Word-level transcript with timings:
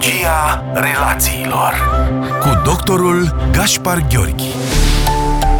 Psihologia 0.00 0.64
relațiilor 0.74 1.72
cu 2.40 2.62
doctorul 2.64 3.36
Gaspar 3.52 4.06
Gheorghi. 4.08 4.48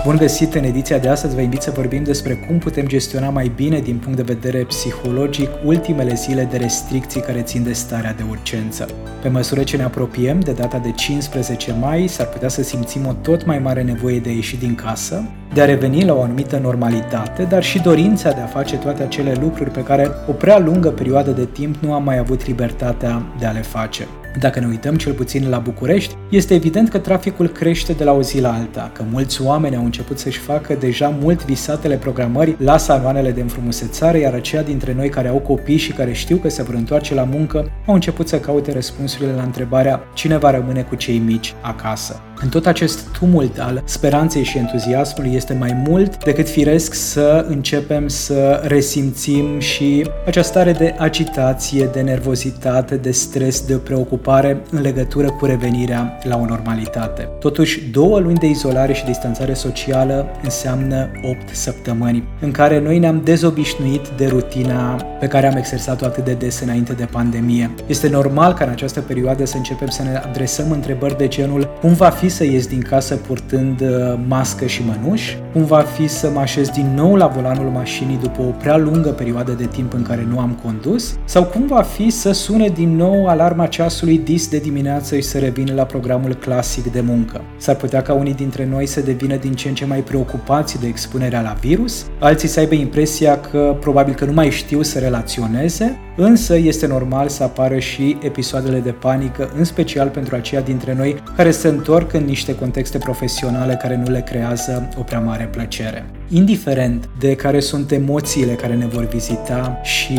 Bun 0.05 0.17
găsit 0.17 0.55
în 0.55 0.65
ediția 0.65 0.99
de 0.99 1.08
astăzi, 1.08 1.34
vă 1.34 1.41
invit 1.41 1.60
să 1.60 1.70
vorbim 1.70 2.02
despre 2.05 2.34
cum 2.34 2.58
putem 2.58 2.87
gestiona 2.87 3.29
mai 3.29 3.53
bine 3.57 3.81
din 3.81 3.97
punct 3.97 4.17
de 4.17 4.33
vedere 4.34 4.65
psihologic 4.65 5.49
ultimele 5.65 6.15
zile 6.15 6.49
de 6.50 6.57
restricții 6.57 7.21
care 7.21 7.42
țin 7.42 7.63
de 7.63 7.73
starea 7.73 8.12
de 8.12 8.23
urgență. 8.30 8.89
Pe 9.23 9.29
măsură 9.29 9.62
ce 9.62 9.77
ne 9.77 9.82
apropiem 9.82 10.41
de 10.41 10.52
data 10.52 10.79
de 10.79 10.91
15 10.91 11.77
mai, 11.80 12.07
s-ar 12.07 12.27
putea 12.27 12.48
să 12.48 12.62
simțim 12.62 13.07
o 13.07 13.12
tot 13.12 13.46
mai 13.46 13.59
mare 13.59 13.82
nevoie 13.82 14.18
de 14.18 14.29
a 14.29 14.32
ieși 14.32 14.57
din 14.57 14.75
casă, 14.75 15.25
de 15.55 15.61
a 15.61 15.64
reveni 15.64 16.05
la 16.05 16.14
o 16.14 16.23
anumită 16.23 16.59
normalitate, 16.62 17.43
dar 17.43 17.62
și 17.62 17.79
dorința 17.79 18.30
de 18.30 18.41
a 18.41 18.46
face 18.46 18.77
toate 18.77 19.03
acele 19.03 19.35
lucruri 19.41 19.71
pe 19.71 19.82
care 19.82 20.11
o 20.29 20.32
prea 20.32 20.59
lungă 20.59 20.89
perioadă 20.89 21.30
de 21.30 21.45
timp 21.45 21.77
nu 21.77 21.93
am 21.93 22.05
mai 22.05 22.19
avut 22.19 22.46
libertatea 22.46 23.23
de 23.39 23.46
a 23.46 23.50
le 23.50 23.63
face. 23.63 24.07
Dacă 24.39 24.61
ne 24.61 24.67
uităm 24.67 24.96
cel 24.96 25.13
puțin 25.13 25.49
la 25.49 25.59
București, 25.59 26.14
este 26.31 26.54
evident 26.54 26.89
că 26.89 26.99
traficul 26.99 27.49
crește 27.49 27.93
de 27.93 28.04
la 28.04 28.13
o 28.13 28.23
zi 28.23 28.40
la 28.40 28.53
alta, 28.53 28.90
că 28.93 29.04
mulți 29.11 29.43
oameni 29.43 29.76
au 29.76 29.85
început 29.85 30.18
să-și 30.18 30.39
facă 30.39 30.75
deja 30.75 31.14
mult 31.21 31.45
visatele 31.45 31.96
programări 31.96 32.56
la 32.59 32.76
saloanele 32.76 33.30
de 33.30 33.40
înfrumusețare, 33.40 34.18
iar 34.18 34.34
aceia 34.34 34.62
dintre 34.62 34.95
noi 34.95 35.09
care 35.09 35.28
au 35.28 35.38
copii 35.38 35.76
și 35.76 35.92
care 35.92 36.12
știu 36.12 36.37
că 36.37 36.48
se 36.48 36.62
vor 36.62 36.74
întoarce 36.74 37.14
la 37.14 37.24
muncă, 37.24 37.70
au 37.87 37.95
început 37.95 38.28
să 38.28 38.40
caute 38.40 38.73
răspunsurile 38.73 39.32
la 39.32 39.42
întrebarea 39.42 40.01
cine 40.14 40.37
va 40.37 40.51
rămâne 40.51 40.82
cu 40.82 40.95
cei 40.95 41.18
mici 41.18 41.54
acasă. 41.60 42.20
În 42.42 42.48
tot 42.48 42.66
acest 42.66 43.08
tumult 43.18 43.58
al 43.58 43.82
speranței 43.84 44.44
și 44.44 44.58
entuziasmului 44.58 45.34
este 45.34 45.56
mai 45.58 45.82
mult 45.88 46.24
decât 46.24 46.48
firesc 46.48 46.94
să 46.94 47.46
începem 47.48 48.08
să 48.08 48.60
resimțim 48.64 49.58
și 49.58 50.10
această 50.26 50.50
stare 50.50 50.72
de 50.72 50.95
agitație, 50.98 51.88
de 51.92 52.00
nervozitate, 52.00 52.96
de 52.96 53.10
stres, 53.10 53.60
de 53.66 53.74
preocupare 53.74 54.62
în 54.70 54.80
legătură 54.80 55.30
cu 55.30 55.45
revenirea 55.45 56.18
la 56.22 56.36
o 56.36 56.45
normalitate. 56.45 57.28
Totuși, 57.38 57.90
două 57.90 58.18
luni 58.18 58.38
de 58.38 58.46
izolare 58.46 58.93
și 58.93 59.04
distanțare 59.04 59.54
socială 59.54 60.26
înseamnă 60.43 61.10
8 61.22 61.56
săptămâni 61.56 62.28
în 62.40 62.50
care 62.50 62.80
noi 62.80 62.98
ne-am 62.98 63.20
dezobișnuit 63.24 64.09
de 64.17 64.27
rutina 64.27 64.95
pe 65.20 65.27
care 65.27 65.47
am 65.47 65.56
exersat-o 65.56 66.05
atât 66.05 66.25
de 66.25 66.33
des 66.33 66.61
înainte 66.61 66.93
de 66.93 67.05
pandemie. 67.05 67.70
Este 67.87 68.09
normal 68.09 68.55
ca 68.55 68.65
în 68.65 68.70
această 68.70 69.00
perioadă 69.00 69.45
să 69.45 69.56
începem 69.56 69.89
să 69.89 70.03
ne 70.03 70.17
adresăm 70.17 70.70
întrebări 70.70 71.17
de 71.17 71.28
genul 71.28 71.69
cum 71.81 71.93
va 71.93 72.09
fi 72.09 72.28
să 72.31 72.45
ies 72.45 72.67
din 72.67 72.81
casă 72.81 73.14
purtând 73.14 73.81
uh, 73.81 73.89
mască 74.28 74.67
și 74.67 74.83
mănuși, 74.86 75.39
cum 75.53 75.64
va 75.64 75.81
fi 75.81 76.09
să 76.09 76.31
mă 76.34 76.41
așez 76.41 76.69
din 76.69 76.92
nou 76.95 77.14
la 77.14 77.27
volanul 77.27 77.70
mașinii 77.70 78.19
după 78.22 78.42
o 78.42 78.50
prea 78.50 78.77
lungă 78.77 79.09
perioadă 79.09 79.53
de 79.53 79.67
timp 79.67 79.92
în 79.92 80.03
care 80.03 80.27
nu 80.31 80.39
am 80.39 80.59
condus, 80.64 81.19
sau 81.25 81.45
cum 81.45 81.67
va 81.67 81.83
fi 81.83 82.11
să 82.11 82.33
sune 82.33 82.69
din 82.69 82.97
nou 82.97 83.27
alarma 83.27 83.67
ceasului 83.67 84.19
dis 84.19 84.48
de 84.48 84.59
dimineață 84.59 85.17
și 85.17 85.22
să 85.22 85.39
revin 85.39 85.75
la 85.75 85.84
programul 85.84 86.34
clasic 86.34 86.92
de 86.92 87.00
muncă. 87.00 87.41
S-ar 87.56 87.75
putea 87.77 88.03
ca 88.03 88.12
unii 88.12 88.34
dintre 88.34 88.67
noi 88.67 88.87
să 88.87 89.00
devină 89.00 89.37
din 89.37 89.53
ce 89.53 89.69
în 89.69 89.75
ce 89.75 89.87
mai 89.87 89.98
preocupați 89.98 90.81
de 90.81 90.87
expunerea 90.87 91.41
la 91.41 91.56
virus, 91.61 92.06
alții 92.19 92.48
să 92.48 92.61
aibă 92.61 92.75
impresia 92.75 93.41
că 93.41 93.77
probabil 93.81 94.15
că 94.15 94.25
nu 94.25 94.33
mai 94.33 94.50
știu 94.50 94.83
să 94.83 94.98
relaționeze, 94.98 95.98
însă 96.17 96.56
este 96.56 96.87
normal 96.87 97.28
să 97.28 97.42
apară 97.42 97.78
și 97.78 98.17
episoadele 98.22 98.78
de 98.78 98.91
panică, 98.91 99.53
în 99.56 99.65
special 99.65 100.09
pentru 100.09 100.34
aceia 100.34 100.61
dintre 100.61 100.94
noi 100.94 101.22
care 101.37 101.50
se 101.50 101.69
întorc 101.69 102.12
în 102.12 102.20
niște 102.25 102.55
contexte 102.55 102.99
profesionale 102.99 103.75
care 103.75 103.97
nu 103.97 104.11
le 104.11 104.21
creează 104.21 104.89
o 104.99 105.03
prea 105.03 105.21
mare 105.21 105.45
plăcere. 105.45 106.20
Indiferent 106.33 107.09
de 107.19 107.34
care 107.34 107.61
sunt 107.61 107.91
emoțiile 107.91 108.53
care 108.53 108.75
ne 108.75 108.86
vor 108.86 109.05
vizita 109.05 109.81
și 109.83 110.19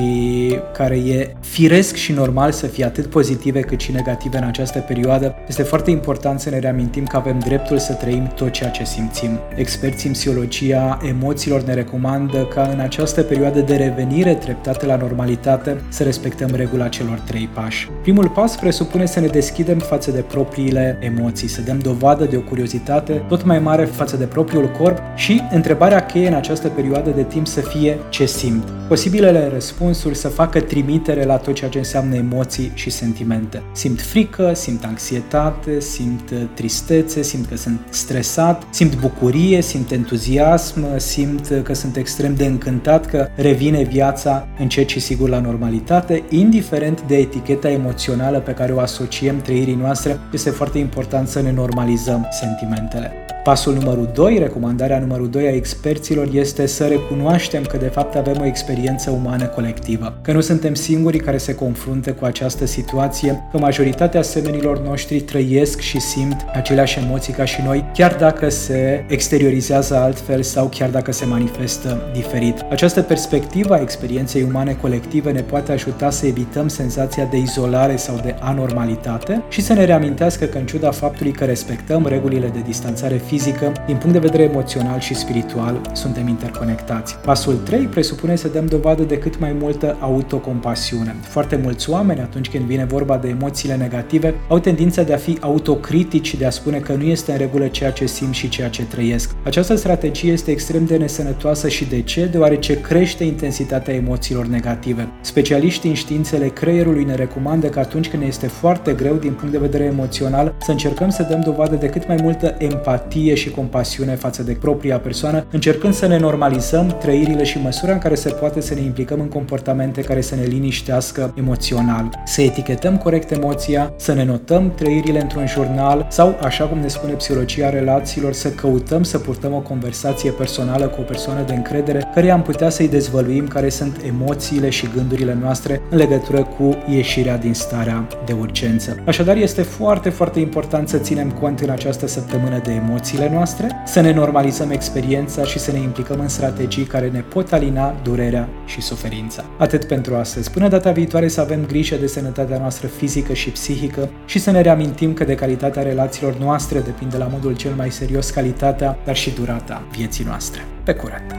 care 0.73 0.95
e 0.95 1.36
firesc 1.40 1.95
și 1.95 2.12
normal 2.12 2.52
să 2.52 2.68
fie 2.68 2.86
atât 2.86 3.06
pozitive 3.06 3.59
cât 3.59 3.80
și 3.80 3.92
negative 3.92 4.38
în 4.38 4.44
această 4.44 4.80
perioadă, 4.80 5.36
este 5.48 5.64
foarte 5.64 5.92
important 5.92 6.40
să 6.40 6.50
ne 6.50 6.59
reamintim 6.59 7.06
că 7.06 7.18
avem 7.18 7.40
dreptul 7.40 7.78
să 7.78 7.94
trăim 7.94 8.31
tot 8.36 8.52
ceea 8.52 8.70
ce 8.70 8.84
simțim. 8.84 9.40
Experții 9.56 10.08
în 10.08 10.14
psihologia 10.14 11.00
emoțiilor 11.08 11.62
ne 11.62 11.74
recomandă 11.74 12.46
ca 12.53 12.69
în 12.74 12.80
această 12.80 13.22
perioadă 13.22 13.59
de 13.59 13.75
revenire 13.75 14.34
treptată 14.34 14.86
la 14.86 14.96
normalitate 14.96 15.81
să 15.90 16.03
respectăm 16.03 16.50
regula 16.53 16.88
celor 16.88 17.18
trei 17.19 17.50
pași. 17.53 17.90
Primul 18.02 18.30
pas 18.30 18.56
presupune 18.56 19.06
să 19.06 19.19
ne 19.19 19.28
deschidem 19.28 19.78
față 19.78 20.12
de 20.12 20.22
propriile 20.22 20.97
emoții, 21.00 21.47
să 21.47 21.62
dăm 21.62 21.80
dovadă 21.80 22.25
de 22.25 22.38
o 22.38 22.41
curiozitate 22.41 23.13
tot 23.28 23.44
mai 23.44 23.59
mare 23.59 23.86
față 23.86 24.18
de 24.18 24.25
propriul 24.25 24.72
corp 24.72 25.02
și 25.16 25.41
întrebarea 25.52 26.00
cheie 26.06 26.28
în 26.28 26.34
această 26.34 26.67
perioadă 26.67 27.09
de 27.09 27.23
timp 27.23 27.47
să 27.47 27.62
fie 27.62 27.97
ce 28.09 28.25
simt. 28.25 28.63
Posibilele 28.88 29.50
răspunsuri 29.53 30.16
să 30.16 30.28
facă 30.28 30.59
trimitere 30.59 31.23
la 31.23 31.38
tot 31.38 31.53
ceea 31.53 31.69
ce 31.69 31.78
înseamnă 31.78 32.16
emoții 32.16 32.72
și 32.73 32.89
sentimente. 32.89 33.63
Simt 33.72 34.01
frică, 34.01 34.53
simt 34.53 34.84
anxietate, 34.84 35.79
simt 35.79 36.29
uh, 36.29 36.41
tristețe, 36.53 37.22
simt 37.22 37.45
că 37.45 37.56
sunt 37.56 37.79
stresat, 37.89 38.63
simt 38.69 39.00
bucurie, 39.00 39.62
simt 39.62 39.91
entuziasm, 39.91 40.97
simt 40.97 41.50
uh, 41.50 41.62
că 41.63 41.73
sunt 41.73 41.95
extrem 41.95 42.35
de 42.35 42.45
încântat 42.45 43.06
că 43.06 43.28
revine 43.35 43.83
viața 43.83 44.47
încet 44.59 44.89
și 44.89 45.00
sigur 45.00 45.29
la 45.29 45.39
normalitate, 45.39 46.23
indiferent 46.29 47.01
de 47.07 47.18
eticheta 47.18 47.69
emoțională 47.69 48.39
pe 48.39 48.51
care 48.51 48.72
o 48.72 48.79
asociem 48.79 49.41
trăirii 49.41 49.75
noastre, 49.75 50.19
este 50.33 50.50
foarte 50.50 50.78
important 50.78 51.28
să 51.28 51.41
ne 51.41 51.51
normalizăm 51.51 52.28
sentimentele. 52.31 53.12
Pasul 53.44 53.74
numărul 53.74 54.09
2, 54.13 54.38
recomandarea 54.38 55.00
numărul 55.00 55.29
2 55.29 55.47
a 55.47 55.56
experților 55.56 56.28
este 56.34 56.66
să 56.66 56.88
recunoaștem 56.88 57.63
că 57.63 57.78
de 57.78 57.88
fapt 57.88 58.16
avem 58.16 58.38
o 58.41 58.46
experiență 58.46 59.09
umană 59.09 59.46
colectivă, 59.46 60.18
că 60.22 60.31
nu 60.31 60.41
suntem 60.41 60.74
singurii 60.74 61.19
care 61.19 61.38
se 61.38 61.56
confruntă 61.56 62.12
cu 62.13 62.25
această 62.25 62.66
situație, 62.66 63.47
că 63.51 63.57
majoritatea 63.57 64.22
semenilor 64.22 64.80
noștri 64.80 65.19
trăiesc 65.19 65.80
și 65.80 66.00
simt 66.00 66.46
aceleași 66.53 67.00
emoții 67.00 67.34
ca 67.34 67.46
și 67.46 67.62
noi, 67.66 67.85
chiar 67.94 68.16
dacă 68.19 68.50
se 68.50 69.06
exteriorizează 69.07 69.96
altfel 69.96 70.41
sau 70.41 70.68
chiar 70.68 70.90
dacă 70.90 71.12
se 71.12 71.25
manifestă 71.25 72.01
diferit. 72.13 72.66
Această 72.69 73.01
perspectivă 73.01 73.74
a 73.74 73.81
experienței 73.81 74.44
umane 74.44 74.74
colective 74.74 75.31
ne 75.31 75.41
poate 75.41 75.72
ajuta 75.72 76.09
să 76.09 76.25
evităm 76.25 76.68
senzația 76.68 77.25
de 77.25 77.38
izolare 77.38 77.96
sau 77.96 78.19
de 78.24 78.35
anormalitate 78.40 79.44
și 79.50 79.62
să 79.62 79.74
ne 79.74 79.85
reamintească 79.85 80.46
că 80.46 80.57
în 80.57 80.66
ciuda 80.66 80.91
faptului 80.91 81.31
că 81.31 81.46
respectăm 81.46 82.06
regulile 82.07 82.47
de 82.47 82.59
distanțare 82.66 83.16
fizică, 83.31 83.72
din 83.86 83.96
punct 83.96 84.14
de 84.14 84.28
vedere 84.28 84.44
emoțional 84.44 85.00
și 85.00 85.16
spiritual, 85.16 85.81
suntem 85.94 86.28
interconectați. 86.28 87.16
Pasul 87.16 87.56
3 87.56 87.86
presupune 87.86 88.36
să 88.36 88.47
dăm 88.47 88.66
dovadă 88.66 89.03
de 89.03 89.18
cât 89.18 89.40
mai 89.40 89.56
multă 89.59 89.97
autocompasiune. 90.00 91.16
Foarte 91.22 91.59
mulți 91.64 91.90
oameni, 91.90 92.19
atunci 92.19 92.50
când 92.50 92.64
vine 92.64 92.86
vorba 92.86 93.18
de 93.18 93.28
emoțiile 93.28 93.75
negative, 93.75 94.34
au 94.47 94.59
tendința 94.59 95.03
de 95.03 95.14
a 95.14 95.18
fi 95.18 95.38
autocritici 95.42 96.28
și 96.28 96.38
de 96.38 96.46
a 96.46 96.50
spune 96.50 96.78
că 96.78 96.94
nu 96.94 97.03
este 97.03 97.31
în 97.31 97.38
regulă 97.38 97.68
ceea 97.68 97.92
ce 97.92 98.06
simt 98.06 98.34
și 98.34 98.50
ceea 98.50 98.69
ce 98.69 98.84
trăiesc. 98.86 99.36
Această 99.44 99.75
strategie 99.75 100.31
este 100.31 100.52
extrem 100.52 100.86
de 100.86 100.98
nesănătoasă 100.98 101.68
și 101.68 101.86
de 101.86 102.02
ce? 102.02 102.25
Deoarece 102.25 102.81
crește 102.81 103.24
intensitatea 103.24 103.94
emoțiilor 103.94 104.46
negative. 104.46 105.08
Specialiștii 105.22 105.90
în 105.90 105.96
științele 105.96 106.48
creierului 106.48 107.03
ne 107.03 107.16
recomandă 107.16 107.68
că 107.68 107.80
atunci 107.80 108.09
când 108.09 108.24
este 108.24 108.48
foarte 108.48 108.94
greu 108.94 109.16
din 109.16 109.34
punct 109.34 109.52
de 109.52 109.59
vedere 109.59 109.84
emoțional, 109.84 110.53
să 110.62 110.72
încercăm 110.72 111.09
să 111.09 111.28
dăm 111.30 111.42
dovadă 111.46 111.75
de 111.75 111.88
cât 111.88 112.08
mai 112.08 112.18
multă 112.22 112.56
empatie 112.58 113.21
empatie 113.30 113.36
și 113.36 113.56
compasiune 113.56 114.16
față 114.16 114.44
de 114.44 114.58
propria 114.59 115.00
persoană, 115.00 115.46
încercând 115.52 115.94
să 115.94 116.08
ne 116.08 116.18
normalizăm 116.18 116.98
trăirile 117.00 117.44
și 117.44 117.59
măsura 117.64 117.92
în 117.92 117.98
care 117.98 118.16
se 118.16 118.30
poate 118.30 118.62
să 118.62 118.74
ne 118.74 118.82
implicăm 118.82 119.20
în 119.20 119.28
comportamente 119.28 120.02
care 120.02 120.22
să 120.22 120.36
ne 120.36 120.44
liniștească 120.44 121.34
emoțional, 121.38 122.10
să 122.26 122.42
etichetăm 122.42 122.98
corect 122.98 123.31
emoția, 123.31 123.94
să 123.98 124.14
ne 124.14 124.24
notăm 124.24 124.74
trăirile 124.76 125.22
într-un 125.22 125.48
jurnal 125.48 126.08
sau, 126.10 126.38
așa 126.42 126.66
cum 126.66 126.80
ne 126.80 126.88
spune 126.88 127.14
psihologia 127.14 127.70
relațiilor, 127.70 128.34
să 128.34 128.50
căutăm 128.50 129.04
să 129.04 129.18
purtăm 129.18 129.54
o 129.54 129.60
conversație 129.60 130.31
personală 130.31 130.88
cu 130.88 131.02
o 131.02 131.04
persoană 131.04 131.44
de 131.48 131.54
încredere 131.54 132.08
care 132.14 132.30
am 132.30 132.42
putea 132.42 132.70
să-i 132.70 132.88
dezvăluim 132.88 133.48
care 133.48 133.70
sunt 133.70 134.02
emoțiile 134.08 134.70
și 134.70 134.90
gândurile 134.96 135.38
noastre 135.42 135.81
în 135.90 135.98
legătură 135.98 136.44
cu 136.58 136.78
ieșirea 136.90 137.38
din 137.38 137.54
starea 137.54 138.08
de 138.26 138.34
urgență. 138.40 138.98
Așadar, 139.06 139.36
este 139.36 139.62
foarte, 139.62 140.10
foarte 140.10 140.40
important 140.40 140.90
să 140.90 140.98
ținem 140.98 141.31
cont 141.31 141.60
în 141.60 141.69
această 141.69 142.07
săptămână 142.07 142.62
de 142.63 142.72
emoții 142.72 143.11
emoțiile 143.12 143.36
noastre, 143.36 143.81
să 143.86 144.00
ne 144.00 144.13
normalizăm 144.13 144.72
experiența 144.72 145.44
și 145.44 145.60
să 145.60 145.72
ne 145.72 145.80
implicăm 145.80 146.19
în 146.19 146.28
strategii 146.28 146.84
care 146.84 147.10
ne 147.10 147.19
pot 147.19 147.52
alina 147.52 147.96
durerea 148.04 148.50
și 148.66 148.81
suferința. 148.81 149.44
Atât 149.58 149.84
pentru 149.86 150.16
astăzi. 150.16 150.52
Până 150.52 150.68
data 150.68 150.92
viitoare 150.92 151.28
să 151.28 151.42
avem 151.42 151.66
grijă 151.66 151.96
de 151.96 152.08
sănătatea 152.08 152.58
noastră 152.58 152.88
fizică 152.88 153.34
și 153.34 153.50
psihică 153.50 154.10
și 154.25 154.40
să 154.40 154.52
ne 154.52 154.62
reamintim 154.62 155.13
că 155.13 155.24
de 155.24 155.36
calitatea 155.36 155.81
relațiilor 155.81 156.36
noastre 156.38 156.80
depinde 156.80 157.18
la 157.18 157.28
modul 157.31 157.56
cel 157.56 157.74
mai 157.78 157.92
serios 157.92 158.30
calitatea, 158.30 158.98
dar 159.06 159.16
și 159.16 159.31
durata 159.31 159.81
vieții 159.92 160.25
noastre. 160.25 160.62
Pe 160.84 160.94
curând! 160.94 161.36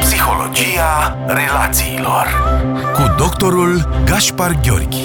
Psihologia 0.00 1.16
relațiilor 1.26 2.26
cu 2.94 3.14
doctorul 3.18 4.02
Gaspar 4.04 4.60
Gheorghi 4.62 5.04